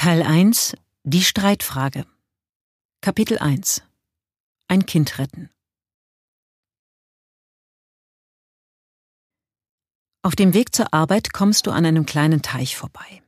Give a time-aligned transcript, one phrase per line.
[0.00, 2.06] Teil 1 Die Streitfrage
[3.02, 3.82] Kapitel 1
[4.66, 5.50] Ein Kind retten
[10.22, 13.22] Auf dem Weg zur Arbeit kommst du an einem kleinen Teich vorbei.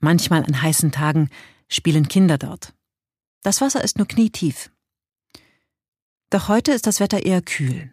[0.00, 1.28] Manchmal an heißen Tagen
[1.68, 2.72] spielen Kinder dort.
[3.42, 4.70] Das Wasser ist nur knietief.
[6.30, 7.92] Doch heute ist das Wetter eher kühl.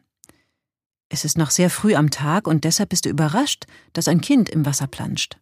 [1.09, 4.47] Es ist noch sehr früh am Tag und deshalb bist du überrascht, dass ein Kind
[4.47, 5.37] im Wasser planscht.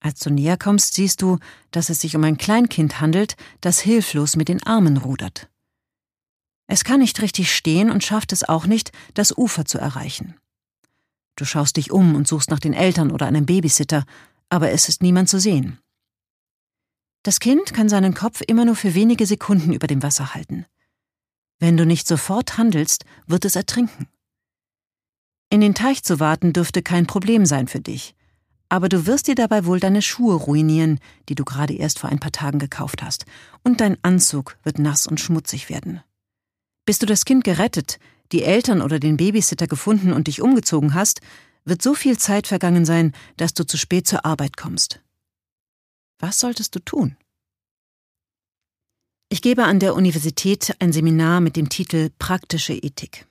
[0.00, 1.38] Als du näher kommst, siehst du,
[1.70, 5.48] dass es sich um ein Kleinkind handelt, das hilflos mit den Armen rudert.
[6.68, 10.34] Es kann nicht richtig stehen und schafft es auch nicht, das Ufer zu erreichen.
[11.36, 14.04] Du schaust dich um und suchst nach den Eltern oder einem Babysitter,
[14.48, 15.78] aber es ist niemand zu sehen.
[17.22, 20.66] Das Kind kann seinen Kopf immer nur für wenige Sekunden über dem Wasser halten.
[21.58, 24.08] Wenn du nicht sofort handelst, wird es ertrinken.
[25.50, 28.14] In den Teich zu warten dürfte kein Problem sein für dich
[28.68, 30.98] aber du wirst dir dabei wohl deine Schuhe ruinieren,
[31.28, 33.26] die du gerade erst vor ein paar Tagen gekauft hast,
[33.62, 36.02] und dein Anzug wird nass und schmutzig werden.
[36.84, 37.98] Bis du das Kind gerettet,
[38.32, 41.20] die Eltern oder den Babysitter gefunden und dich umgezogen hast,
[41.64, 45.00] wird so viel Zeit vergangen sein, dass du zu spät zur Arbeit kommst.
[46.18, 47.16] Was solltest du tun?
[49.28, 53.26] Ich gebe an der Universität ein Seminar mit dem Titel Praktische Ethik.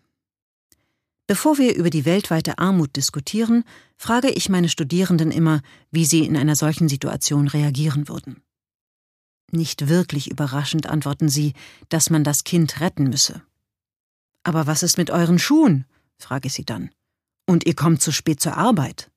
[1.27, 3.63] Bevor wir über die weltweite Armut diskutieren,
[3.97, 8.43] frage ich meine Studierenden immer, wie sie in einer solchen Situation reagieren würden.
[9.51, 11.53] Nicht wirklich überraschend antworten sie,
[11.89, 13.41] dass man das Kind retten müsse.
[14.43, 15.85] Aber was ist mit euren Schuhen?
[16.19, 16.91] frage ich sie dann.
[17.47, 19.09] Und ihr kommt zu spät zur Arbeit.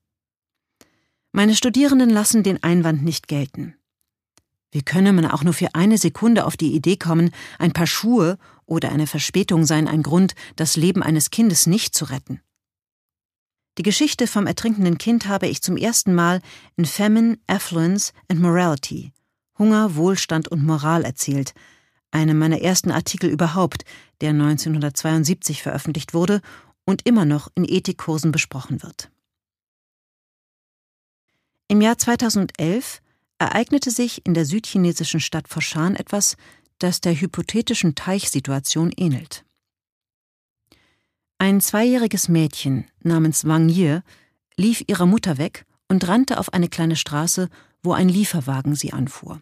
[1.32, 3.74] Meine Studierenden lassen den Einwand nicht gelten.
[4.70, 8.38] Wie könne man auch nur für eine Sekunde auf die Idee kommen, ein paar Schuhe
[8.68, 12.40] oder eine Verspätung seien ein Grund, das Leben eines Kindes nicht zu retten?
[13.78, 16.40] Die Geschichte vom ertrinkenden Kind habe ich zum ersten Mal
[16.76, 19.12] in Famine, Affluence and Morality
[19.58, 21.52] Hunger, Wohlstand und Moral erzählt,
[22.10, 23.84] einem meiner ersten Artikel überhaupt,
[24.20, 26.40] der 1972 veröffentlicht wurde
[26.84, 29.10] und immer noch in Ethikkursen besprochen wird.
[31.66, 33.02] Im Jahr 2011
[33.38, 36.36] ereignete sich in der südchinesischen Stadt Foshan etwas,
[36.78, 39.44] das der hypothetischen Teichsituation ähnelt.
[41.38, 44.00] Ein zweijähriges Mädchen namens Wang Ye
[44.56, 47.48] lief ihrer Mutter weg und rannte auf eine kleine Straße,
[47.82, 49.40] wo ein Lieferwagen sie anfuhr.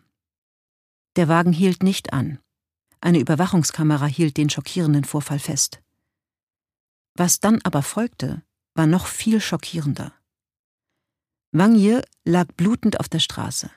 [1.17, 2.39] Der Wagen hielt nicht an.
[3.01, 5.81] Eine Überwachungskamera hielt den schockierenden Vorfall fest.
[7.15, 8.43] Was dann aber folgte,
[8.75, 10.13] war noch viel schockierender.
[11.53, 13.71] Wang Ye lag blutend auf der Straße.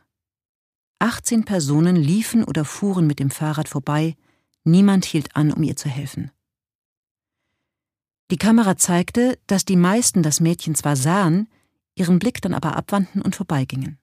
[1.00, 4.16] 18 Personen liefen oder fuhren mit dem Fahrrad vorbei,
[4.64, 6.32] niemand hielt an, um ihr zu helfen.
[8.32, 11.50] Die Kamera zeigte, dass die meisten das Mädchen zwar sahen,
[11.96, 13.98] ihren Blick dann aber abwandten und vorbeigingen.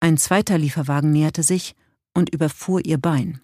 [0.00, 1.74] Ein zweiter Lieferwagen näherte sich
[2.14, 3.40] und überfuhr ihr Bein.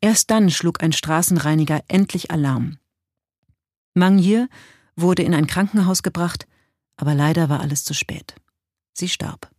[0.00, 2.78] Erst dann schlug ein Straßenreiniger endlich Alarm.
[3.94, 4.48] Mangier
[4.96, 6.46] wurde in ein Krankenhaus gebracht,
[6.96, 8.36] aber leider war alles zu spät.
[8.92, 9.50] Sie starb.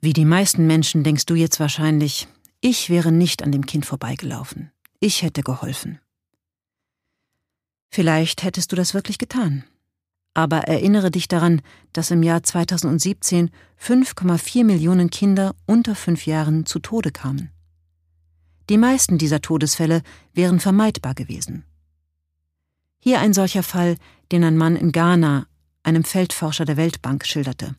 [0.00, 2.28] Wie die meisten Menschen denkst du jetzt wahrscheinlich,
[2.60, 4.70] ich wäre nicht an dem Kind vorbeigelaufen.
[5.00, 6.00] Ich hätte geholfen.
[7.90, 9.64] Vielleicht hättest du das wirklich getan.
[10.34, 11.62] Aber erinnere dich daran,
[11.94, 17.50] dass im Jahr 2017 5,4 Millionen Kinder unter fünf Jahren zu Tode kamen.
[18.68, 20.02] Die meisten dieser Todesfälle
[20.34, 21.64] wären vermeidbar gewesen.
[22.98, 23.96] Hier ein solcher Fall,
[24.32, 25.46] den ein Mann in Ghana,
[25.84, 27.76] einem Feldforscher der Weltbank, schilderte.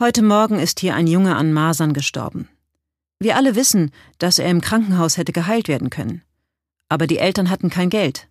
[0.00, 2.48] Heute Morgen ist hier ein Junge an Masern gestorben.
[3.18, 6.22] Wir alle wissen, dass er im Krankenhaus hätte geheilt werden können.
[6.88, 8.28] Aber die Eltern hatten kein Geld.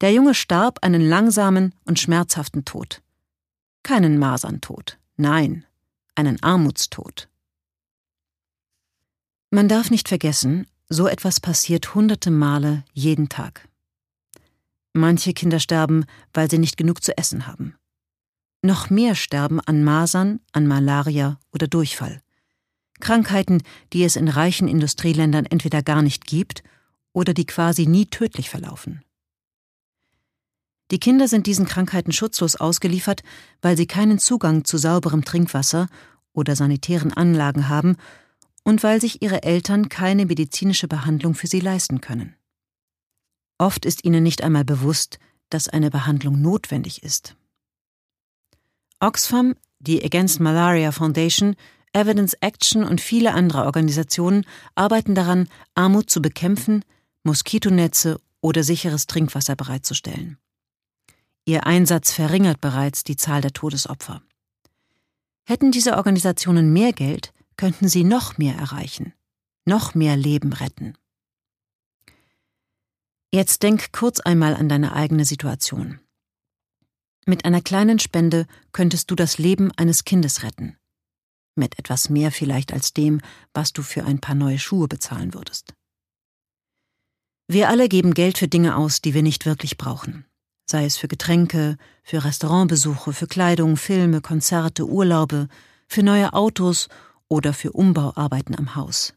[0.00, 3.02] Der Junge starb einen langsamen und schmerzhaften Tod.
[3.82, 5.64] Keinen Maserntod, nein,
[6.14, 7.28] einen Armutstod.
[9.50, 13.68] Man darf nicht vergessen, so etwas passiert hunderte Male jeden Tag.
[14.92, 17.77] Manche Kinder sterben, weil sie nicht genug zu essen haben.
[18.62, 22.22] Noch mehr sterben an Masern, an Malaria oder Durchfall.
[23.00, 23.62] Krankheiten,
[23.92, 26.62] die es in reichen Industrieländern entweder gar nicht gibt
[27.12, 29.02] oder die quasi nie tödlich verlaufen.
[30.90, 33.22] Die Kinder sind diesen Krankheiten schutzlos ausgeliefert,
[33.60, 35.86] weil sie keinen Zugang zu sauberem Trinkwasser
[36.32, 37.96] oder sanitären Anlagen haben
[38.64, 42.34] und weil sich ihre Eltern keine medizinische Behandlung für sie leisten können.
[43.58, 45.18] Oft ist ihnen nicht einmal bewusst,
[45.50, 47.36] dass eine Behandlung notwendig ist.
[49.00, 51.54] Oxfam, die Against Malaria Foundation,
[51.92, 56.84] Evidence Action und viele andere Organisationen arbeiten daran, Armut zu bekämpfen,
[57.22, 60.38] Moskitonetze oder sicheres Trinkwasser bereitzustellen.
[61.44, 64.22] Ihr Einsatz verringert bereits die Zahl der Todesopfer.
[65.44, 69.14] Hätten diese Organisationen mehr Geld, könnten sie noch mehr erreichen,
[69.64, 70.94] noch mehr Leben retten.
[73.32, 76.00] Jetzt denk kurz einmal an deine eigene Situation.
[77.28, 80.78] Mit einer kleinen Spende könntest du das Leben eines Kindes retten.
[81.56, 83.20] Mit etwas mehr vielleicht als dem,
[83.52, 85.74] was du für ein paar neue Schuhe bezahlen würdest.
[87.46, 90.24] Wir alle geben Geld für Dinge aus, die wir nicht wirklich brauchen.
[90.64, 95.48] Sei es für Getränke, für Restaurantbesuche, für Kleidung, Filme, Konzerte, Urlaube,
[95.86, 96.88] für neue Autos
[97.28, 99.12] oder für Umbauarbeiten am Haus.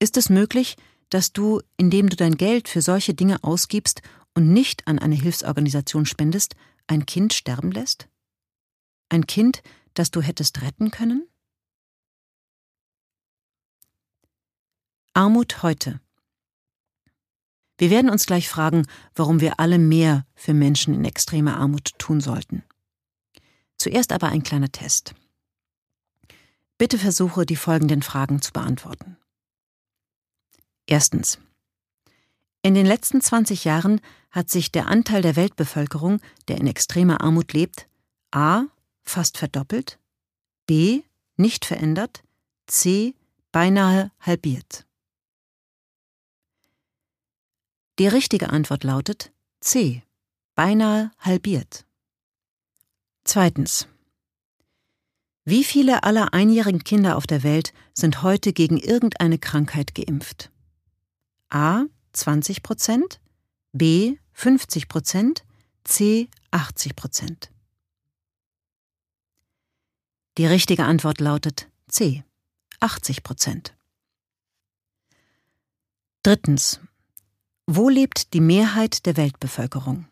[0.00, 0.76] Ist es möglich,
[1.08, 4.02] dass du, indem du dein Geld für solche Dinge ausgibst
[4.34, 6.56] und nicht an eine Hilfsorganisation spendest,
[6.86, 8.08] ein Kind sterben lässt?
[9.08, 9.62] Ein Kind,
[9.94, 11.26] das du hättest retten können?
[15.12, 16.00] Armut heute.
[17.76, 22.20] Wir werden uns gleich fragen, warum wir alle mehr für Menschen in extremer Armut tun
[22.20, 22.62] sollten.
[23.78, 25.14] Zuerst aber ein kleiner Test.
[26.76, 29.16] Bitte versuche, die folgenden Fragen zu beantworten.
[30.86, 31.38] Erstens.
[32.62, 37.52] In den letzten 20 Jahren hat sich der Anteil der Weltbevölkerung, der in extremer Armut
[37.52, 37.88] lebt,
[38.32, 38.64] a.
[39.02, 39.98] fast verdoppelt,
[40.66, 41.02] b.
[41.36, 42.22] nicht verändert,
[42.66, 43.14] c.
[43.50, 44.84] beinahe halbiert.
[47.98, 49.30] Die richtige Antwort lautet
[49.60, 50.02] C.
[50.54, 51.84] Beinahe halbiert.
[53.24, 53.88] Zweitens.
[55.44, 60.50] Wie viele aller einjährigen Kinder auf der Welt sind heute gegen irgendeine Krankheit geimpft?
[61.50, 61.84] A
[62.20, 63.18] 20 Prozent,
[63.72, 65.42] B 50 Prozent,
[65.84, 67.50] C 80 Prozent.
[70.36, 72.22] Die richtige Antwort lautet C
[72.80, 73.74] 80 Prozent.
[76.22, 76.80] Drittens.
[77.66, 80.06] Wo lebt die Mehrheit der Weltbevölkerung?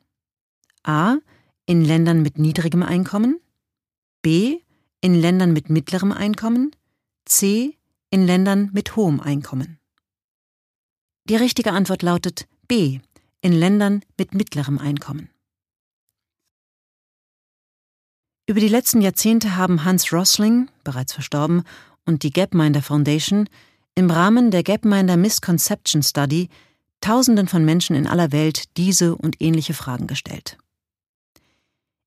[0.85, 1.19] A.
[1.67, 3.39] In Ländern mit niedrigem Einkommen.
[4.23, 4.61] B.
[5.03, 6.75] In Ländern mit mittlerem Einkommen.
[7.27, 7.77] C.
[8.11, 9.79] In Ländern mit hohem Einkommen.
[11.29, 13.01] Die richtige Antwort lautet B.
[13.43, 15.29] In Ländern mit mittlerem Einkommen.
[18.47, 21.65] Über die letzten Jahrzehnte haben Hans Rosling, bereits verstorben,
[22.07, 23.47] und die Gapminder Foundation
[23.95, 26.49] im Rahmen der Gapminder Misconception Study
[27.03, 30.57] Tausenden von Menschen in aller Welt diese und ähnliche Fragen gestellt.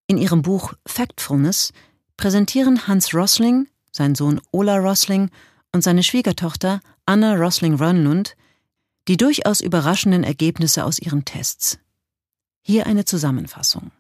[0.08, 1.72] In ihrem Buch Factfulness
[2.18, 5.30] präsentieren Hans Rosling, sein Sohn Ola Rosling
[5.72, 8.36] und seine Schwiegertochter Anna Rosling-Rönnlund
[9.12, 11.80] die durchaus überraschenden Ergebnisse aus ihren Tests.
[12.62, 13.92] Hier eine Zusammenfassung.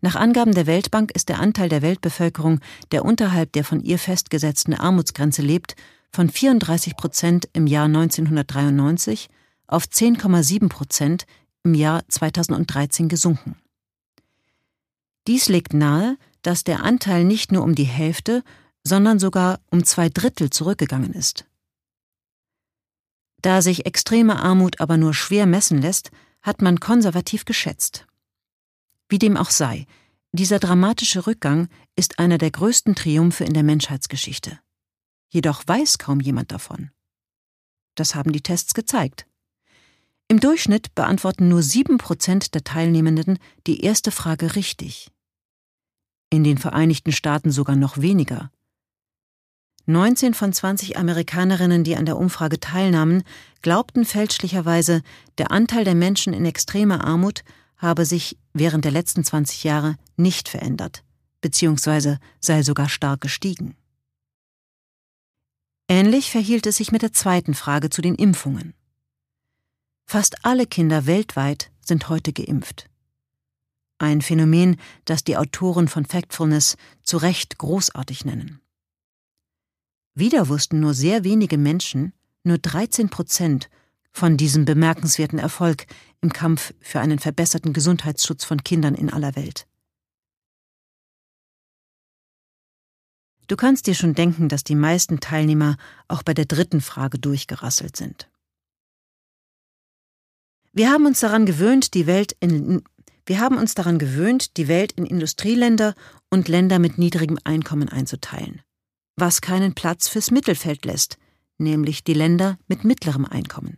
[0.00, 2.60] Nach Angaben der Weltbank ist der Anteil der Weltbevölkerung,
[2.92, 5.74] der unterhalb der von ihr festgesetzten Armutsgrenze lebt,
[6.12, 9.30] von 34 Prozent im Jahr 1993
[9.66, 11.26] auf 10,7 Prozent
[11.64, 13.56] im Jahr 2013 gesunken.
[15.26, 18.44] Dies legt nahe, dass der Anteil nicht nur um die Hälfte,
[18.84, 21.46] sondern sogar um zwei Drittel zurückgegangen ist.
[23.44, 26.10] Da sich extreme Armut aber nur schwer messen lässt,
[26.40, 28.06] hat man konservativ geschätzt.
[29.10, 29.86] Wie dem auch sei,
[30.32, 34.58] dieser dramatische Rückgang ist einer der größten Triumphe in der Menschheitsgeschichte.
[35.28, 36.90] Jedoch weiß kaum jemand davon.
[37.96, 39.26] Das haben die Tests gezeigt.
[40.26, 45.10] Im Durchschnitt beantworten nur sieben Prozent der Teilnehmenden die erste Frage richtig.
[46.30, 48.50] In den Vereinigten Staaten sogar noch weniger.
[49.86, 53.22] 19 von 20 Amerikanerinnen, die an der Umfrage teilnahmen,
[53.60, 55.02] glaubten fälschlicherweise,
[55.36, 57.44] der Anteil der Menschen in extremer Armut
[57.76, 61.04] habe sich während der letzten 20 Jahre nicht verändert,
[61.42, 63.76] beziehungsweise sei sogar stark gestiegen.
[65.86, 68.72] Ähnlich verhielt es sich mit der zweiten Frage zu den Impfungen.
[70.06, 72.88] Fast alle Kinder weltweit sind heute geimpft.
[73.98, 78.60] Ein Phänomen, das die Autoren von Factfulness zu Recht großartig nennen.
[80.14, 82.12] Wieder wussten nur sehr wenige Menschen,
[82.44, 83.68] nur 13 Prozent,
[84.12, 85.86] von diesem bemerkenswerten Erfolg
[86.20, 89.66] im Kampf für einen verbesserten Gesundheitsschutz von Kindern in aller Welt.
[93.48, 95.76] Du kannst dir schon denken, dass die meisten Teilnehmer
[96.08, 98.30] auch bei der dritten Frage durchgerasselt sind.
[100.72, 102.82] Wir haben uns daran gewöhnt, die Welt in
[103.26, 105.94] wir haben uns daran gewöhnt, die Welt in Industrieländer
[106.28, 108.60] und Länder mit niedrigem Einkommen einzuteilen,
[109.16, 111.18] was keinen Platz fürs Mittelfeld lässt,
[111.58, 113.76] nämlich die Länder mit mittlerem Einkommen.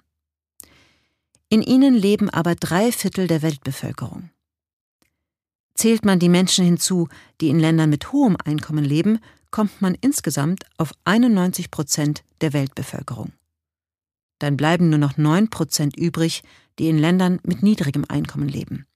[1.49, 4.31] In ihnen leben aber drei Viertel der Weltbevölkerung.
[5.75, 7.09] Zählt man die Menschen hinzu,
[7.41, 13.33] die in Ländern mit hohem Einkommen leben, kommt man insgesamt auf 91 Prozent der Weltbevölkerung.
[14.39, 16.43] Dann bleiben nur noch 9 Prozent übrig,
[16.79, 18.87] die in Ländern mit niedrigem Einkommen leben.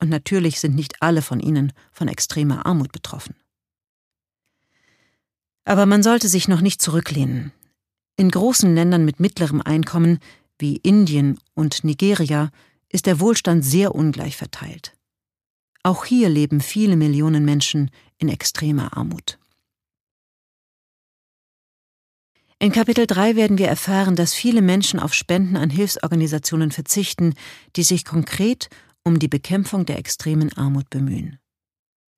[0.00, 3.34] Und natürlich sind nicht alle von ihnen von extremer Armut betroffen.
[5.64, 7.52] Aber man sollte sich noch nicht zurücklehnen.
[8.16, 10.18] In großen Ländern mit mittlerem Einkommen
[10.58, 12.50] wie Indien und Nigeria
[12.88, 14.96] ist der Wohlstand sehr ungleich verteilt.
[15.82, 19.38] Auch hier leben viele Millionen Menschen in extremer Armut.
[22.58, 27.34] In Kapitel 3 werden wir erfahren, dass viele Menschen auf Spenden an Hilfsorganisationen verzichten,
[27.76, 28.68] die sich konkret
[29.02, 31.38] um die Bekämpfung der extremen Armut bemühen.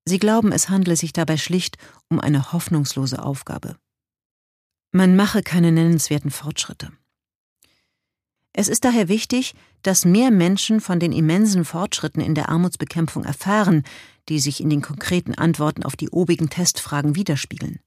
[0.05, 1.77] Sie glauben, es handle sich dabei schlicht
[2.09, 3.77] um eine hoffnungslose Aufgabe.
[4.91, 6.91] Man mache keine nennenswerten Fortschritte.
[8.53, 13.83] Es ist daher wichtig, dass mehr Menschen von den immensen Fortschritten in der Armutsbekämpfung erfahren,
[14.29, 17.79] die sich in den konkreten Antworten auf die obigen Testfragen widerspiegeln.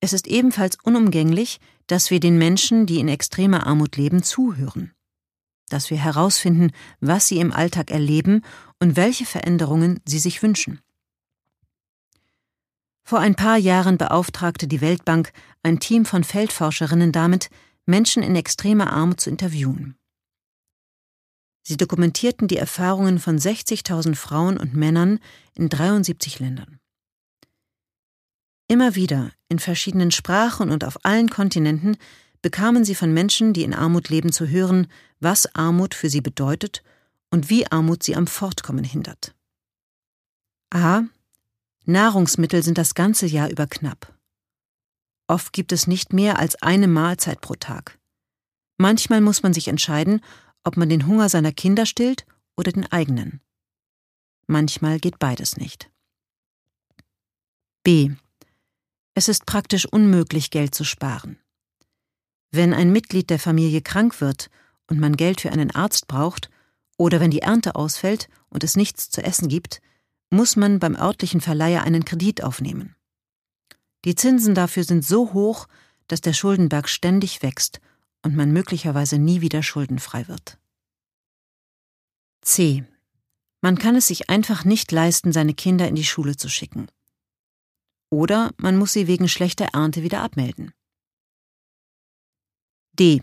[0.00, 4.92] Es ist ebenfalls unumgänglich, dass wir den Menschen, die in extremer Armut leben, zuhören.
[5.72, 8.42] Dass wir herausfinden, was sie im Alltag erleben
[8.78, 10.80] und welche Veränderungen sie sich wünschen.
[13.02, 17.48] Vor ein paar Jahren beauftragte die Weltbank ein Team von Feldforscherinnen damit,
[17.86, 19.96] Menschen in extremer Armut zu interviewen.
[21.62, 25.20] Sie dokumentierten die Erfahrungen von 60.000 Frauen und Männern
[25.54, 26.80] in 73 Ländern.
[28.68, 31.96] Immer wieder, in verschiedenen Sprachen und auf allen Kontinenten,
[32.42, 34.88] bekamen sie von Menschen, die in Armut leben, zu hören,
[35.20, 36.82] was Armut für sie bedeutet
[37.30, 39.34] und wie Armut sie am Fortkommen hindert.
[40.70, 41.02] A.
[41.84, 44.14] Nahrungsmittel sind das ganze Jahr über knapp.
[45.28, 47.98] Oft gibt es nicht mehr als eine Mahlzeit pro Tag.
[48.76, 50.20] Manchmal muss man sich entscheiden,
[50.64, 53.40] ob man den Hunger seiner Kinder stillt oder den eigenen.
[54.46, 55.90] Manchmal geht beides nicht.
[57.84, 58.10] B.
[59.14, 61.38] Es ist praktisch unmöglich, Geld zu sparen.
[62.52, 64.50] Wenn ein Mitglied der Familie krank wird
[64.86, 66.50] und man Geld für einen Arzt braucht,
[66.98, 69.80] oder wenn die Ernte ausfällt und es nichts zu essen gibt,
[70.30, 72.94] muss man beim örtlichen Verleiher einen Kredit aufnehmen.
[74.04, 75.66] Die Zinsen dafür sind so hoch,
[76.08, 77.80] dass der Schuldenberg ständig wächst
[78.22, 80.58] und man möglicherweise nie wieder schuldenfrei wird.
[82.42, 82.84] C.
[83.62, 86.88] Man kann es sich einfach nicht leisten, seine Kinder in die Schule zu schicken.
[88.10, 90.72] Oder man muss sie wegen schlechter Ernte wieder abmelden.
[92.98, 93.22] D.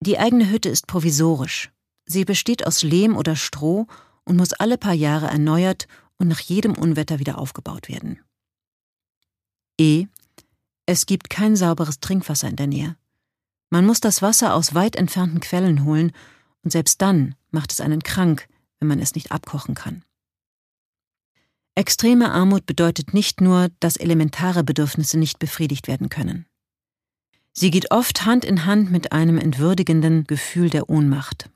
[0.00, 1.70] Die eigene Hütte ist provisorisch.
[2.06, 3.86] Sie besteht aus Lehm oder Stroh
[4.24, 5.86] und muss alle paar Jahre erneuert
[6.18, 8.20] und nach jedem Unwetter wieder aufgebaut werden.
[9.78, 10.06] E.
[10.86, 12.96] Es gibt kein sauberes Trinkwasser in der Nähe.
[13.70, 16.12] Man muss das Wasser aus weit entfernten Quellen holen,
[16.62, 18.48] und selbst dann macht es einen krank,
[18.78, 20.04] wenn man es nicht abkochen kann.
[21.74, 26.46] Extreme Armut bedeutet nicht nur, dass elementare Bedürfnisse nicht befriedigt werden können.
[27.60, 31.50] Sie geht oft Hand in Hand mit einem entwürdigenden Gefühl der Ohnmacht.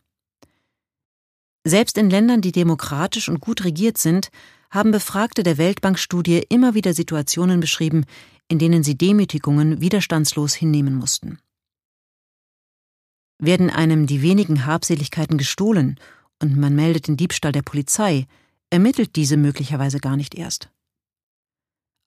[1.67, 4.29] Selbst in Ländern, die demokratisch und gut regiert sind,
[4.71, 8.05] haben Befragte der Weltbankstudie immer wieder Situationen beschrieben,
[8.49, 11.39] in denen sie Demütigungen widerstandslos hinnehmen mussten.
[13.39, 15.99] Werden einem die wenigen Habseligkeiten gestohlen
[16.39, 18.27] und man meldet den Diebstahl der Polizei,
[18.69, 20.69] ermittelt diese möglicherweise gar nicht erst.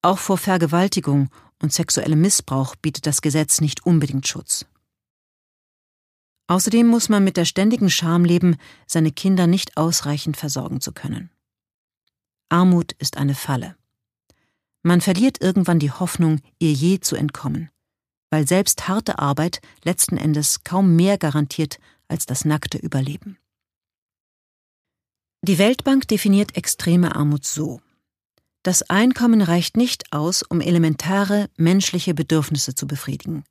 [0.03, 4.65] Auch vor Vergewaltigung und sexuellem Missbrauch bietet das Gesetz nicht unbedingt Schutz.
[6.47, 11.29] Außerdem muss man mit der ständigen Scham leben, seine Kinder nicht ausreichend versorgen zu können.
[12.49, 13.75] Armut ist eine Falle.
[14.81, 17.69] Man verliert irgendwann die Hoffnung, ihr je zu entkommen,
[18.29, 23.37] weil selbst harte Arbeit letzten Endes kaum mehr garantiert als das nackte Überleben.
[25.41, 27.81] Die Weltbank definiert extreme Armut so.
[28.63, 33.43] Das Einkommen reicht nicht aus, um elementare menschliche Bedürfnisse zu befriedigen.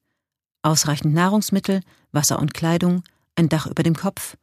[0.62, 1.80] Ausreichend Nahrungsmittel,
[2.12, 3.02] Wasser und Kleidung,
[3.34, 4.36] ein Dach über dem Kopf,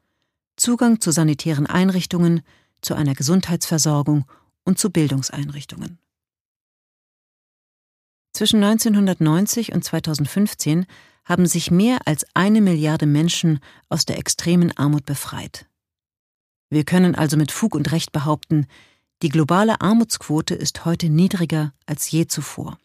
[0.56, 2.42] Zugang zu sanitären Einrichtungen,
[2.82, 4.26] zu einer Gesundheitsversorgung
[4.64, 6.00] und zu Bildungseinrichtungen.
[8.34, 10.86] Zwischen 1990 und 2015
[11.26, 15.68] haben sich mehr als eine Milliarde Menschen aus der extremen Armut befreit.
[16.70, 18.66] Wir können also mit Fug und Recht behaupten,
[19.24, 22.78] die globale Armutsquote ist heute niedriger als je zuvor.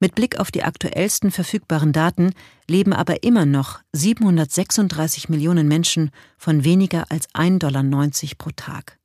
[0.00, 2.32] Mit Blick auf die aktuellsten verfügbaren Daten
[2.66, 7.84] leben aber immer noch 736 Millionen Menschen von weniger als 1,90 Dollar
[8.38, 8.98] pro Tag.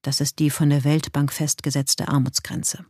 [0.00, 2.86] Das ist die von der Weltbank festgesetzte Armutsgrenze.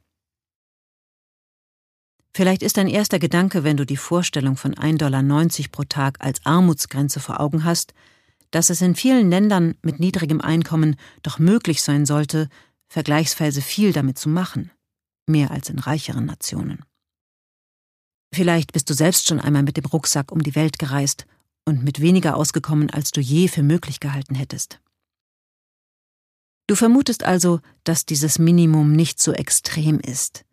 [2.33, 5.23] Vielleicht ist dein erster Gedanke, wenn du die Vorstellung von 1,90 Dollar
[5.73, 7.95] pro Tag als Armutsgrenze vor Augen hast,
[8.51, 12.49] dass es in vielen Ländern mit niedrigem Einkommen doch möglich sein sollte,
[12.89, 14.71] vergleichsweise viel damit zu machen,
[15.27, 16.85] mehr als in reicheren Nationen.
[18.35, 21.27] Vielleicht bist du selbst schon einmal mit dem Rucksack um die Welt gereist
[21.65, 24.81] und mit weniger ausgekommen, als du je für möglich gehalten hättest.
[26.67, 30.45] Du vermutest also, dass dieses Minimum nicht so extrem ist,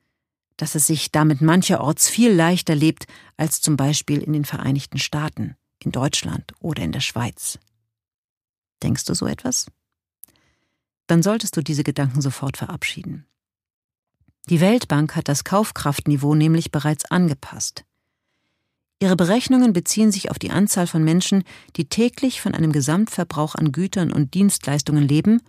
[0.57, 3.05] dass es sich damit mancherorts viel leichter lebt
[3.37, 7.59] als zum Beispiel in den Vereinigten Staaten, in Deutschland oder in der Schweiz.
[8.83, 9.67] Denkst du so etwas?
[11.07, 13.25] Dann solltest du diese Gedanken sofort verabschieden.
[14.49, 17.83] Die Weltbank hat das Kaufkraftniveau nämlich bereits angepasst.
[18.99, 21.43] Ihre Berechnungen beziehen sich auf die Anzahl von Menschen,
[21.75, 25.41] die täglich von einem Gesamtverbrauch an Gütern und Dienstleistungen leben,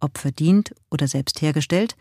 [0.00, 1.96] ob verdient oder selbst hergestellt,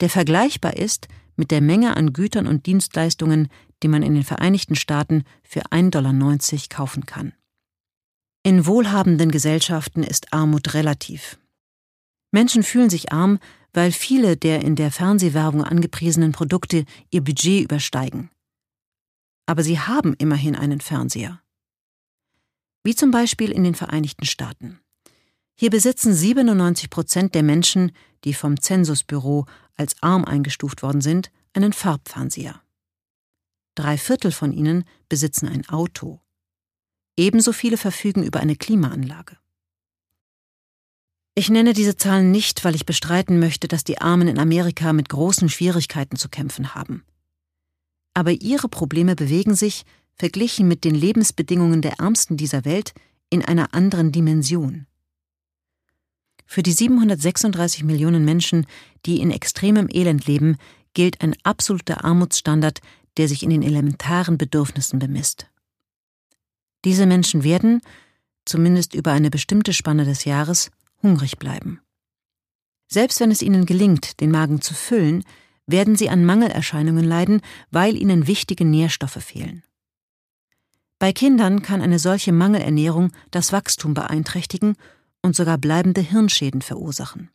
[0.00, 3.48] der vergleichbar ist mit der Menge an Gütern und Dienstleistungen,
[3.82, 7.32] die man in den Vereinigten Staaten für 1,90 Dollar kaufen kann.
[8.42, 11.38] In wohlhabenden Gesellschaften ist Armut relativ.
[12.30, 13.38] Menschen fühlen sich arm,
[13.72, 18.30] weil viele der in der Fernsehwerbung angepriesenen Produkte ihr Budget übersteigen
[19.50, 21.42] aber sie haben immerhin einen Fernseher.
[22.84, 24.78] Wie zum Beispiel in den Vereinigten Staaten.
[25.56, 27.90] Hier besitzen 97 Prozent der Menschen,
[28.22, 32.62] die vom Zensusbüro als arm eingestuft worden sind, einen Farbfernseher.
[33.74, 36.20] Drei Viertel von ihnen besitzen ein Auto.
[37.20, 39.36] Ebenso viele verfügen über eine Klimaanlage.
[41.34, 45.08] Ich nenne diese Zahlen nicht, weil ich bestreiten möchte, dass die Armen in Amerika mit
[45.08, 47.04] großen Schwierigkeiten zu kämpfen haben
[48.14, 49.84] aber ihre Probleme bewegen sich,
[50.14, 52.92] verglichen mit den Lebensbedingungen der Ärmsten dieser Welt,
[53.30, 54.86] in einer anderen Dimension.
[56.46, 58.66] Für die 736 Millionen Menschen,
[59.06, 60.56] die in extremem Elend leben,
[60.94, 62.80] gilt ein absoluter Armutsstandard,
[63.16, 65.49] der sich in den elementaren Bedürfnissen bemisst.
[66.84, 67.80] Diese Menschen werden,
[68.44, 70.70] zumindest über eine bestimmte Spanne des Jahres,
[71.02, 71.80] hungrig bleiben.
[72.88, 75.24] Selbst wenn es ihnen gelingt, den Magen zu füllen,
[75.66, 79.62] werden sie an Mangelerscheinungen leiden, weil ihnen wichtige Nährstoffe fehlen.
[80.98, 84.76] Bei Kindern kann eine solche Mangelernährung das Wachstum beeinträchtigen
[85.22, 87.30] und sogar bleibende Hirnschäden verursachen.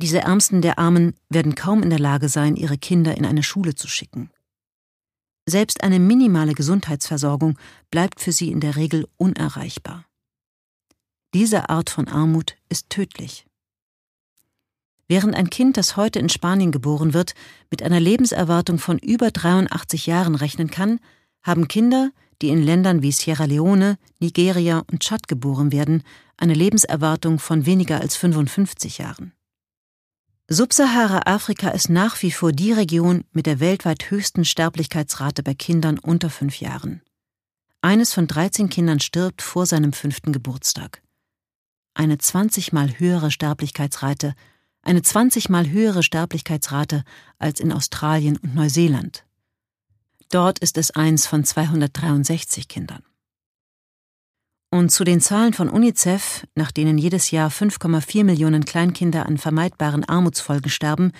[0.00, 3.74] Diese Ärmsten der Armen werden kaum in der Lage sein, ihre Kinder in eine Schule
[3.74, 4.30] zu schicken.
[5.46, 7.58] Selbst eine minimale Gesundheitsversorgung
[7.90, 10.06] bleibt für sie in der Regel unerreichbar.
[11.34, 13.46] Diese Art von Armut ist tödlich.
[15.06, 17.34] Während ein Kind, das heute in Spanien geboren wird,
[17.70, 20.98] mit einer Lebenserwartung von über 83 Jahren rechnen kann,
[21.42, 26.02] haben Kinder, die in Ländern wie Sierra Leone, Nigeria und Tschad geboren werden,
[26.38, 29.32] eine Lebenserwartung von weniger als 55 Jahren.
[30.48, 36.30] Subsahara-Afrika ist nach wie vor die Region mit der weltweit höchsten Sterblichkeitsrate bei Kindern unter
[36.30, 37.00] fünf Jahren.
[37.80, 41.02] Eines von 13 Kindern stirbt vor seinem fünften Geburtstag.
[41.94, 44.34] Eine 20 mal höhere Sterblichkeitsrate
[44.84, 47.04] eine 20 mal höhere Sterblichkeitsrate
[47.38, 49.24] als in Australien und Neuseeland.
[50.30, 53.02] Dort ist es eins von 263 Kindern.
[54.74, 60.04] Und zu den Zahlen von UNICEF, nach denen jedes Jahr 5,4 Millionen Kleinkinder an vermeidbaren
[60.04, 61.12] Armutsfolgen sterben,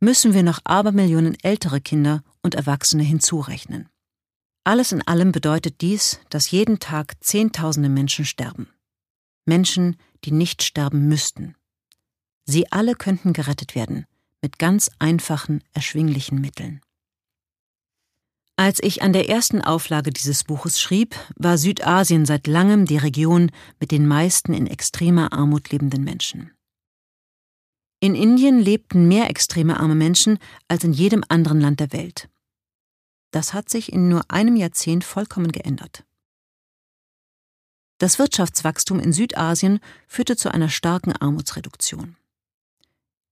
[0.00, 3.90] müssen wir noch Abermillionen ältere Kinder und Erwachsene hinzurechnen.
[4.64, 8.68] Alles in allem bedeutet dies, dass jeden Tag Zehntausende Menschen sterben.
[9.44, 11.54] Menschen, die nicht sterben müssten.
[12.46, 14.06] Sie alle könnten gerettet werden,
[14.40, 16.80] mit ganz einfachen, erschwinglichen Mitteln.
[18.56, 23.50] Als ich an der ersten Auflage dieses Buches schrieb, war Südasien seit langem die Region
[23.80, 26.52] mit den meisten in extremer Armut lebenden Menschen.
[28.00, 30.38] In Indien lebten mehr extreme arme Menschen
[30.68, 32.28] als in jedem anderen Land der Welt.
[33.30, 36.04] Das hat sich in nur einem Jahrzehnt vollkommen geändert.
[37.98, 42.16] Das Wirtschaftswachstum in Südasien führte zu einer starken Armutsreduktion.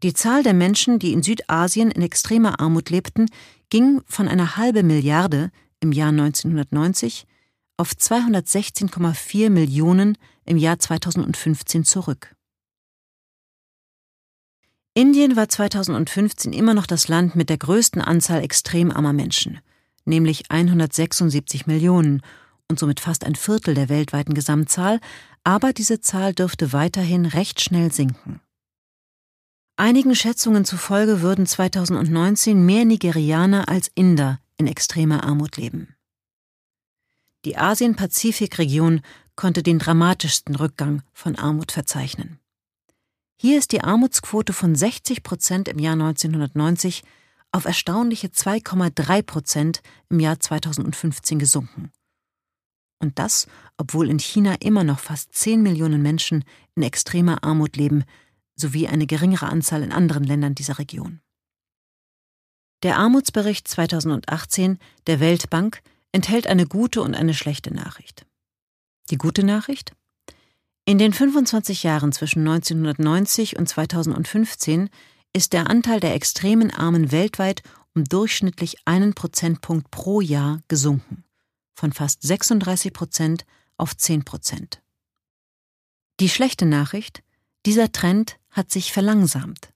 [0.02, 3.26] Die Zahl der Menschen, die in Südasien in extremer Armut lebten,
[3.70, 7.26] ging von einer halben Milliarde im Jahr 1990
[7.76, 12.34] auf 216,4 Millionen im Jahr 2015 zurück.
[14.92, 19.60] Indien war 2015 immer noch das Land mit der größten Anzahl extrem armer Menschen,
[20.04, 22.22] nämlich 176 Millionen
[22.68, 25.00] und somit fast ein Viertel der weltweiten Gesamtzahl,
[25.44, 28.40] aber diese Zahl dürfte weiterhin recht schnell sinken.
[29.80, 35.96] Einigen Schätzungen zufolge würden 2019 mehr Nigerianer als Inder in extremer Armut leben.
[37.46, 39.00] Die Asien-Pazifik-Region
[39.36, 42.38] konnte den dramatischsten Rückgang von Armut verzeichnen.
[43.36, 47.02] Hier ist die Armutsquote von 60 Prozent im Jahr 1990
[47.50, 51.90] auf erstaunliche 2,3 Prozent im Jahr 2015 gesunken.
[52.98, 53.46] Und das,
[53.78, 58.04] obwohl in China immer noch fast 10 Millionen Menschen in extremer Armut leben,
[58.60, 61.20] sowie eine geringere Anzahl in anderen Ländern dieser Region.
[62.82, 68.26] Der Armutsbericht 2018 der Weltbank enthält eine gute und eine schlechte Nachricht.
[69.10, 69.92] Die gute Nachricht?
[70.86, 74.88] In den 25 Jahren zwischen 1990 und 2015
[75.32, 77.62] ist der Anteil der extremen Armen weltweit
[77.94, 81.24] um durchschnittlich einen Prozentpunkt pro Jahr gesunken,
[81.74, 83.44] von fast 36 Prozent
[83.76, 84.82] auf 10 Prozent.
[86.20, 87.22] Die schlechte Nachricht,
[87.66, 89.72] dieser Trend hat sich verlangsamt.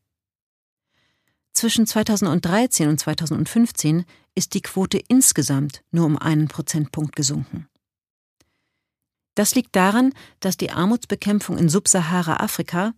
[1.53, 7.69] Zwischen 2013 und 2015 ist die Quote insgesamt nur um einen Prozentpunkt gesunken.
[9.37, 12.93] Das liegt daran, dass die Armutsbekämpfung in Subsahara-Afrika,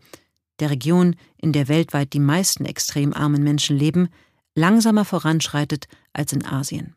[0.58, 4.08] der Region, in der weltweit die meisten extrem armen Menschen leben,
[4.54, 6.94] langsamer voranschreitet als in Asien.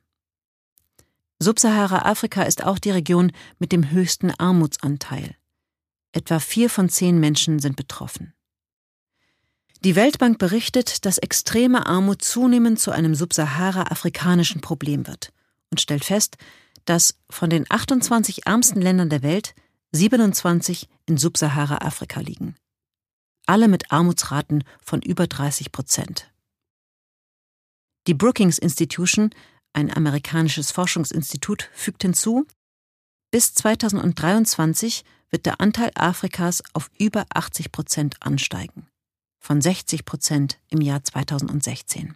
[1.39, 5.35] Subsahara-Afrika ist auch die Region mit dem höchsten Armutsanteil.
[6.11, 8.33] Etwa vier von zehn Menschen sind betroffen.
[9.85, 15.31] Die Weltbank berichtet, dass extreme Armut zunehmend zu einem subsahara-afrikanischen Problem wird
[15.71, 16.37] und stellt fest,
[16.83, 19.55] dass von den 28 ärmsten Ländern der Welt
[19.93, 22.55] 27 in Subsahara-Afrika liegen.
[23.45, 26.29] Alle mit Armutsraten von über 30 Prozent.
[28.05, 29.29] Die Brookings Institution,
[29.73, 32.45] ein amerikanisches Forschungsinstitut, fügt hinzu,
[33.31, 38.87] bis 2023 wird der Anteil Afrikas auf über 80 Prozent ansteigen,
[39.39, 42.15] von 60 Prozent im Jahr 2016.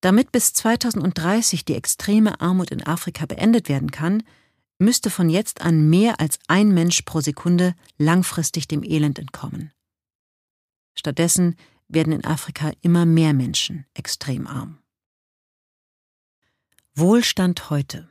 [0.00, 4.24] Damit bis 2030 die extreme Armut in Afrika beendet werden kann,
[4.78, 9.72] müsste von jetzt an mehr als ein Mensch pro Sekunde langfristig dem Elend entkommen.
[10.94, 11.56] Stattdessen
[11.88, 14.78] werden in Afrika immer mehr Menschen extrem arm.
[16.94, 18.10] Wohlstand heute.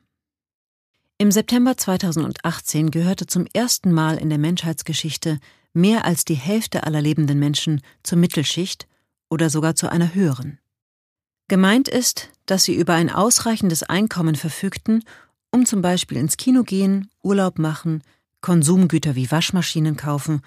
[1.18, 5.40] Im September 2018 gehörte zum ersten Mal in der Menschheitsgeschichte
[5.74, 8.88] mehr als die Hälfte aller lebenden Menschen zur Mittelschicht
[9.30, 10.60] oder sogar zu einer höheren.
[11.48, 15.04] Gemeint ist, dass sie über ein ausreichendes Einkommen verfügten,
[15.52, 18.04] um zum Beispiel ins Kino gehen, Urlaub machen,
[18.42, 20.42] Konsumgüter wie Waschmaschinen kaufen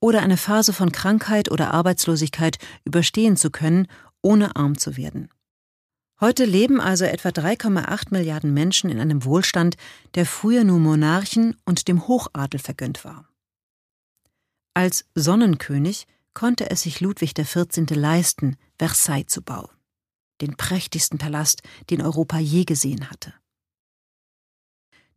[0.00, 3.86] oder eine Phase von Krankheit oder Arbeitslosigkeit überstehen zu können,
[4.22, 5.28] ohne arm zu werden.
[6.20, 9.76] Heute leben also etwa 3,8 Milliarden Menschen in einem Wohlstand,
[10.14, 13.29] der früher nur Monarchen und dem Hochadel vergönnt war.
[14.80, 17.84] Als Sonnenkönig konnte es sich Ludwig XIV.
[17.90, 19.68] leisten, Versailles zu bauen
[20.40, 23.34] den prächtigsten Palast, den Europa je gesehen hatte.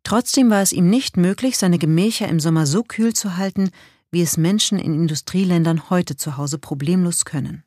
[0.03, 3.69] Trotzdem war es ihm nicht möglich, seine Gemächer im Sommer so kühl zu halten,
[4.11, 7.63] wie es Menschen in Industrieländern heute zu Hause problemlos können.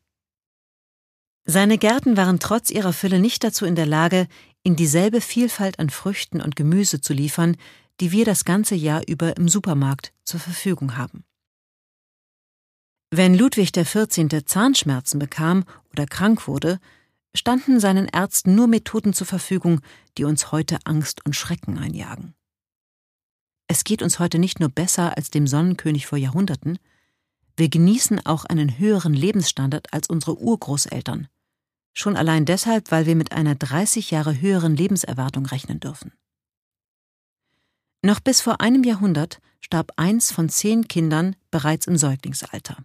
[1.47, 4.29] Seine Gärten waren trotz ihrer Fülle nicht dazu in der Lage,
[4.65, 7.57] ihm dieselbe Vielfalt an Früchten und Gemüse zu liefern,
[8.01, 11.25] die wir das ganze Jahr über im Supermarkt zur Verfügung haben.
[13.19, 14.45] Wenn Ludwig XIV.
[14.45, 16.79] Zahnschmerzen bekam oder krank wurde,
[17.35, 19.81] standen seinen Ärzten nur Methoden zur Verfügung,
[20.19, 22.35] die uns heute Angst und Schrecken einjagen.
[23.69, 26.79] Es geht uns heute nicht nur besser als dem Sonnenkönig vor Jahrhunderten,
[27.57, 31.29] wir genießen auch einen höheren Lebensstandard als unsere Urgroßeltern,
[31.95, 36.13] schon allein deshalb, weil wir mit einer 30 Jahre höheren Lebenserwartung rechnen dürfen.
[38.03, 42.77] Noch bis vor einem Jahrhundert starb eins von zehn Kindern bereits im Säuglingsalter.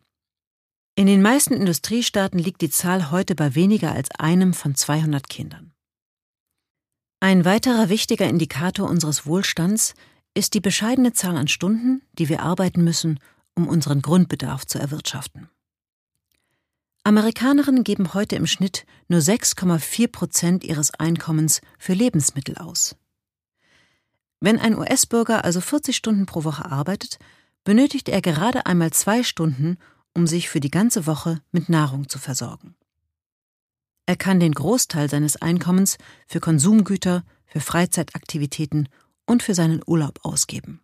[0.95, 5.73] In den meisten Industriestaaten liegt die Zahl heute bei weniger als einem von 200 Kindern.
[7.21, 9.93] Ein weiterer wichtiger Indikator unseres Wohlstands
[10.33, 13.19] ist die bescheidene Zahl an Stunden, die wir arbeiten müssen,
[13.55, 15.49] um unseren Grundbedarf zu erwirtschaften.
[17.03, 22.95] Amerikanerinnen geben heute im Schnitt nur 6,4 Prozent ihres Einkommens für Lebensmittel aus.
[24.39, 27.17] Wenn ein US-Bürger also 40 Stunden pro Woche arbeitet,
[27.63, 29.77] benötigt er gerade einmal zwei Stunden,
[30.13, 32.75] um sich für die ganze Woche mit Nahrung zu versorgen.
[34.05, 35.97] Er kann den Großteil seines Einkommens
[36.27, 38.89] für Konsumgüter, für Freizeitaktivitäten
[39.25, 40.81] und für seinen Urlaub ausgeben.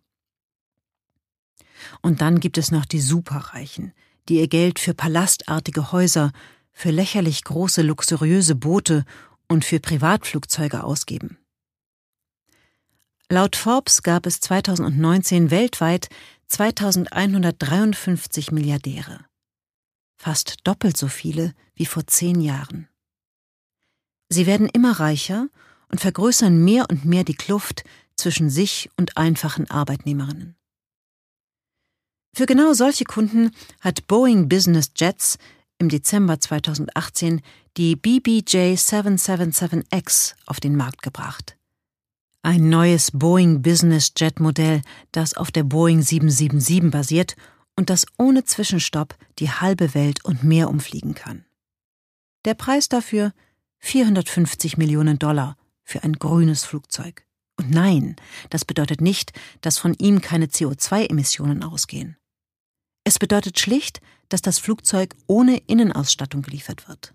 [2.02, 3.92] Und dann gibt es noch die Superreichen,
[4.28, 6.32] die ihr Geld für palastartige Häuser,
[6.72, 9.04] für lächerlich große luxuriöse Boote
[9.48, 11.38] und für Privatflugzeuge ausgeben.
[13.30, 16.08] Laut Forbes gab es 2019 weltweit
[16.48, 19.26] 2153 Milliardäre.
[20.20, 22.88] Fast doppelt so viele wie vor zehn Jahren.
[24.30, 25.48] Sie werden immer reicher
[25.90, 27.84] und vergrößern mehr und mehr die Kluft
[28.16, 30.56] zwischen sich und einfachen Arbeitnehmerinnen.
[32.34, 35.38] Für genau solche Kunden hat Boeing Business Jets
[35.78, 37.40] im Dezember 2018
[37.76, 41.57] die BBJ 777X auf den Markt gebracht.
[42.42, 47.36] Ein neues Boeing Business Jet Modell, das auf der Boeing 777 basiert
[47.76, 51.44] und das ohne Zwischenstopp die halbe Welt und mehr umfliegen kann.
[52.44, 53.32] Der Preis dafür
[53.80, 57.26] 450 Millionen Dollar für ein grünes Flugzeug
[57.58, 58.14] und nein,
[58.50, 62.16] das bedeutet nicht, dass von ihm keine CO2-Emissionen ausgehen.
[63.04, 67.14] Es bedeutet schlicht, dass das Flugzeug ohne Innenausstattung geliefert wird.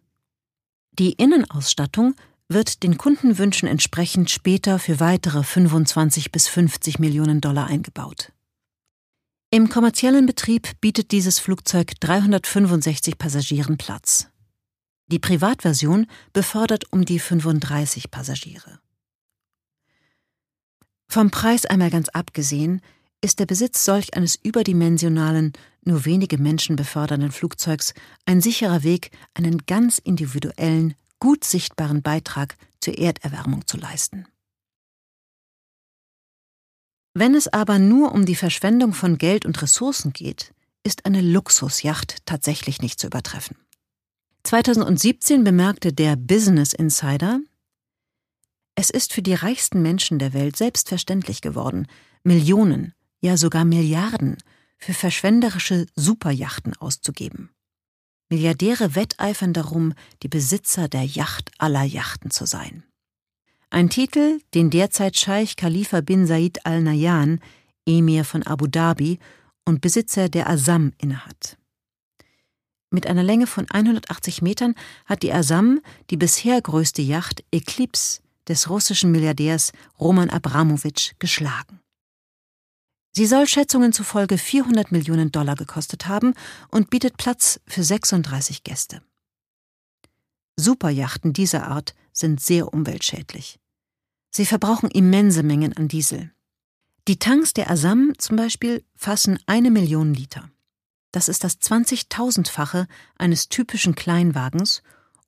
[0.99, 2.15] Die Innenausstattung
[2.49, 8.31] wird den Kundenwünschen entsprechend später für weitere 25 bis 50 Millionen Dollar eingebaut.
[9.49, 14.29] Im kommerziellen Betrieb bietet dieses Flugzeug 365 Passagieren Platz.
[15.07, 18.79] Die Privatversion befördert um die 35 Passagiere.
[21.07, 22.81] Vom Preis einmal ganz abgesehen,
[23.21, 25.53] ist der Besitz solch eines überdimensionalen,
[25.85, 27.93] nur wenige Menschen befördernden Flugzeugs
[28.25, 34.27] ein sicherer Weg, einen ganz individuellen, gut sichtbaren Beitrag zur Erderwärmung zu leisten.
[37.13, 42.17] Wenn es aber nur um die Verschwendung von Geld und Ressourcen geht, ist eine Luxusjacht
[42.25, 43.55] tatsächlich nicht zu übertreffen.
[44.43, 47.39] 2017 bemerkte der Business Insider,
[48.75, 51.87] es ist für die reichsten Menschen der Welt selbstverständlich geworden,
[52.25, 54.35] Millionen, ja sogar Milliarden
[54.77, 57.49] für verschwenderische Superjachten auszugeben.
[58.33, 59.93] Milliardäre wetteifern darum,
[60.23, 62.83] die Besitzer der Yacht aller Yachten zu sein.
[63.69, 67.39] Ein Titel, den derzeit Scheich Khalifa bin Said Al Nahyan,
[67.85, 69.19] Emir von Abu Dhabi
[69.65, 71.59] und Besitzer der Asam innehat.
[72.89, 74.73] Mit einer Länge von 180 Metern
[75.05, 81.82] hat die Asam die bisher größte Yacht Eclipse des russischen Milliardärs Roman Abramowitsch geschlagen.
[83.15, 86.33] Sie soll Schätzungen zufolge 400 Millionen Dollar gekostet haben
[86.69, 89.03] und bietet Platz für 36 Gäste.
[90.55, 93.59] Superjachten dieser Art sind sehr umweltschädlich.
[94.31, 96.31] Sie verbrauchen immense Mengen an Diesel.
[97.07, 100.49] Die Tanks der Asam zum Beispiel fassen eine Million Liter.
[101.11, 104.81] Das ist das 20.000-fache eines typischen Kleinwagens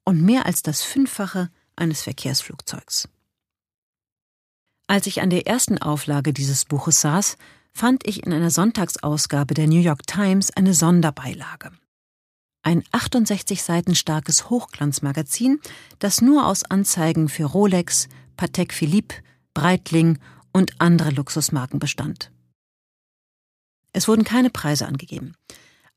[0.03, 3.09] und mehr als das Fünffache eines Verkehrsflugzeugs.
[4.87, 7.37] Als ich an der ersten Auflage dieses Buches saß,
[7.75, 11.71] fand ich in einer Sonntagsausgabe der New York Times eine Sonderbeilage.
[12.63, 15.59] Ein 68 Seiten starkes Hochglanzmagazin,
[15.99, 18.07] das nur aus Anzeigen für Rolex,
[18.37, 19.15] Patek Philippe,
[19.53, 20.19] Breitling
[20.53, 22.31] und andere Luxusmarken bestand.
[23.91, 25.35] Es wurden keine Preise angegeben,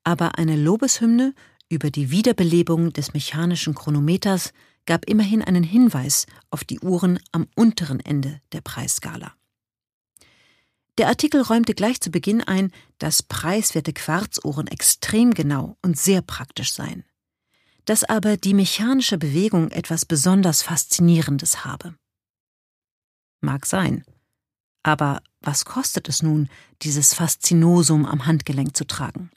[0.02, 1.32] aber eine Lobeshymne
[1.68, 4.52] über die Wiederbelebung des mechanischen Chronometers
[4.84, 9.37] gab immerhin einen Hinweis auf die Uhren am unteren Ende der Preisskala.
[10.98, 16.74] Der Artikel räumte gleich zu Beginn ein, dass preiswerte Quarzuhren extrem genau und sehr praktisch
[16.74, 17.04] seien,
[17.84, 21.94] dass aber die mechanische Bewegung etwas besonders Faszinierendes habe.
[23.40, 24.04] Mag sein.
[24.82, 26.48] Aber was kostet es nun,
[26.82, 29.30] dieses Faszinosum am Handgelenk zu tragen?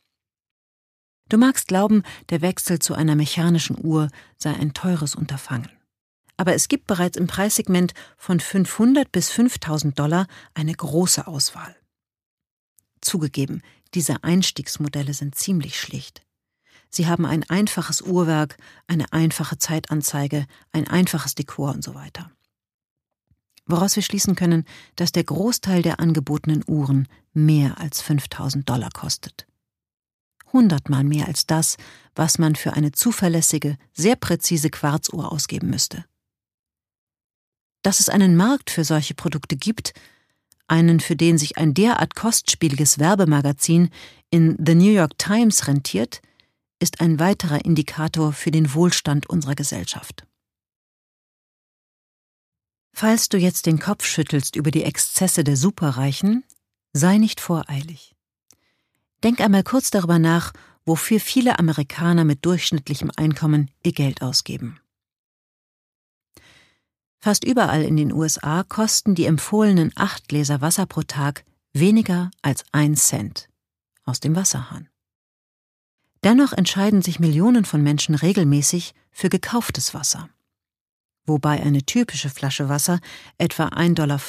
[1.29, 5.69] Du magst glauben, der Wechsel zu einer mechanischen Uhr sei ein teures Unterfangen
[6.41, 10.25] aber es gibt bereits im Preissegment von 500 bis 5000 Dollar
[10.55, 11.75] eine große Auswahl.
[12.99, 13.61] Zugegeben,
[13.93, 16.23] diese Einstiegsmodelle sind ziemlich schlicht.
[16.89, 22.31] Sie haben ein einfaches Uhrwerk, eine einfache Zeitanzeige, ein einfaches Dekor und so weiter.
[23.67, 29.45] Woraus wir schließen können, dass der Großteil der angebotenen Uhren mehr als 5000 Dollar kostet.
[30.51, 31.77] Hundertmal mehr als das,
[32.15, 36.03] was man für eine zuverlässige, sehr präzise Quarzuhr ausgeben müsste.
[37.81, 39.93] Dass es einen Markt für solche Produkte gibt,
[40.67, 43.89] einen, für den sich ein derart kostspieliges Werbemagazin
[44.29, 46.21] in The New York Times rentiert,
[46.79, 50.25] ist ein weiterer Indikator für den Wohlstand unserer Gesellschaft.
[52.93, 56.43] Falls du jetzt den Kopf schüttelst über die Exzesse der Superreichen,
[56.93, 58.15] sei nicht voreilig.
[59.23, 60.51] Denk einmal kurz darüber nach,
[60.85, 64.80] wofür viele Amerikaner mit durchschnittlichem Einkommen ihr Geld ausgeben.
[67.23, 72.65] Fast überall in den USA kosten die empfohlenen acht Gläser Wasser pro Tag weniger als
[72.71, 73.47] ein Cent
[74.03, 74.89] aus dem Wasserhahn.
[76.23, 80.29] Dennoch entscheiden sich Millionen von Menschen regelmäßig für gekauftes Wasser,
[81.25, 82.99] wobei eine typische Flasche Wasser
[83.37, 84.19] etwa 1,50 Dollar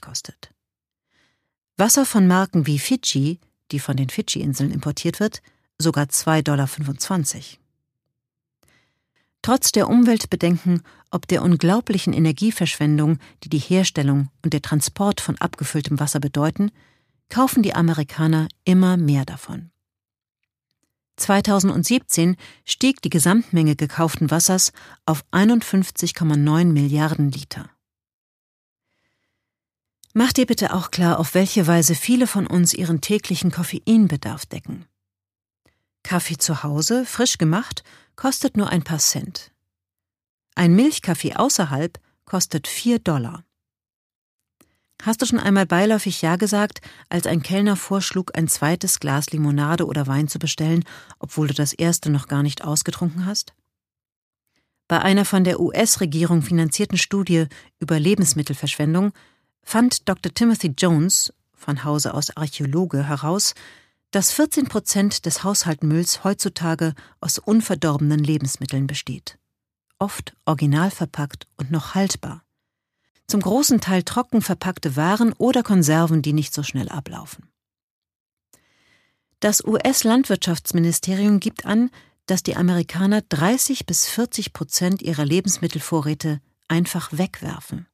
[0.00, 0.50] kostet.
[1.76, 3.40] Wasser von Marken wie Fidschi,
[3.72, 5.42] die von den Fidschi-Inseln importiert wird,
[5.76, 7.67] sogar 2,25 Dollar.
[9.48, 15.98] Trotz der Umweltbedenken ob der unglaublichen Energieverschwendung, die die Herstellung und der Transport von abgefülltem
[15.98, 16.70] Wasser bedeuten,
[17.30, 19.70] kaufen die Amerikaner immer mehr davon.
[21.16, 24.74] 2017 stieg die Gesamtmenge gekauften Wassers
[25.06, 27.70] auf 51,9 Milliarden Liter.
[30.12, 34.84] Mach dir bitte auch klar, auf welche Weise viele von uns ihren täglichen Koffeinbedarf decken.
[36.02, 37.82] Kaffee zu Hause, frisch gemacht,
[38.18, 39.52] kostet nur ein paar Cent.
[40.56, 43.44] Ein Milchkaffee außerhalb kostet 4 Dollar.
[45.00, 49.86] Hast du schon einmal beiläufig Ja gesagt, als ein Kellner vorschlug, ein zweites Glas Limonade
[49.86, 50.84] oder Wein zu bestellen,
[51.20, 53.54] obwohl du das erste noch gar nicht ausgetrunken hast?
[54.88, 57.46] Bei einer von der US-Regierung finanzierten Studie
[57.78, 59.12] über Lebensmittelverschwendung
[59.62, 60.34] fand Dr.
[60.34, 63.54] Timothy Jones, von Hause aus Archäologe, heraus,
[64.10, 69.38] dass 14 Prozent des Haushaltmülls heutzutage aus unverdorbenen Lebensmitteln besteht.
[69.98, 72.42] Oft original verpackt und noch haltbar.
[73.26, 77.50] Zum großen Teil trocken verpackte Waren oder Konserven, die nicht so schnell ablaufen.
[79.40, 81.90] Das US-Landwirtschaftsministerium gibt an,
[82.26, 87.86] dass die Amerikaner 30 bis 40 Prozent ihrer Lebensmittelvorräte einfach wegwerfen.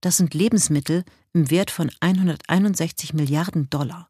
[0.00, 4.07] Das sind Lebensmittel im Wert von 161 Milliarden Dollar.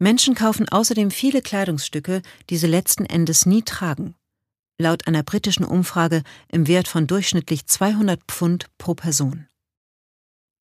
[0.00, 4.14] Menschen kaufen außerdem viele Kleidungsstücke, die sie letzten Endes nie tragen.
[4.78, 9.46] Laut einer britischen Umfrage im Wert von durchschnittlich 200 Pfund pro Person.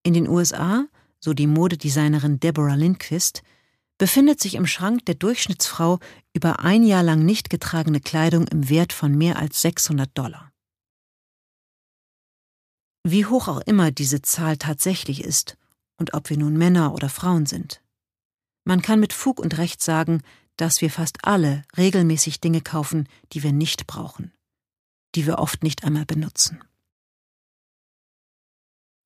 [0.04, 0.86] In den USA,
[1.22, 3.42] so die Modedesignerin Deborah Lindquist,
[3.98, 6.00] befindet sich im Schrank der Durchschnittsfrau
[6.34, 10.52] über ein Jahr lang nicht getragene Kleidung im Wert von mehr als 600 Dollar.
[13.06, 15.58] Wie hoch auch immer diese Zahl tatsächlich ist
[15.98, 17.82] und ob wir nun Männer oder Frauen sind.
[18.70, 20.22] Man kann mit Fug und Recht sagen,
[20.56, 24.32] dass wir fast alle regelmäßig Dinge kaufen, die wir nicht brauchen,
[25.16, 26.64] die wir oft nicht einmal benutzen.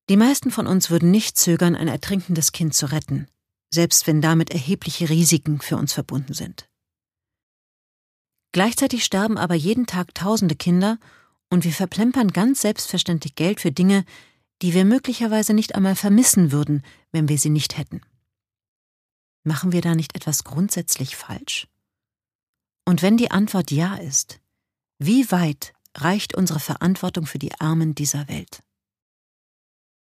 [0.10, 3.30] Die meisten von uns würden nicht zögern, ein ertrinkendes Kind zu retten,
[3.74, 6.68] selbst wenn damit erhebliche Risiken für uns verbunden sind.
[8.52, 11.00] Gleichzeitig sterben aber jeden Tag tausende Kinder
[11.50, 14.04] und wir verplempern ganz selbstverständlich Geld für Dinge,
[14.62, 18.02] die wir möglicherweise nicht einmal vermissen würden, wenn wir sie nicht hätten.
[19.44, 21.68] Machen wir da nicht etwas grundsätzlich falsch?
[22.86, 24.40] Und wenn die Antwort ja ist,
[25.00, 28.64] wie weit reicht unsere Verantwortung für die Armen dieser Welt?